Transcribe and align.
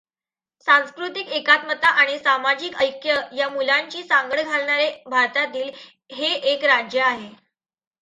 सांस्कृतिक 0.67 1.27
एकात्मता 1.31 1.87
आणि 1.91 2.17
सामाजिक 2.19 2.81
ऐक्य 2.81 3.15
या 3.33 3.49
मूल्यांची 3.49 4.03
सांगड 4.03 4.39
घालणारे 4.39 4.91
भारतातील 5.05 5.69
हे 6.11 6.33
एक 6.53 6.65
राज्य 6.65 7.01
आहे. 7.01 7.29